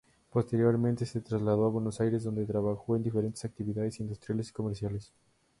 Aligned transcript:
Posteriormente 0.31 1.05
se 1.05 1.21
trasladó 1.21 1.65
a 1.65 1.69
Buenos 1.69 2.01
Aires 2.01 2.23
donde 2.23 2.47
trabajó 2.47 2.95
en 2.95 3.03
diferentes 3.03 3.45
actividades 3.45 3.99
industriales 3.99 4.49
y 4.49 4.53
comerciales. 4.53 5.13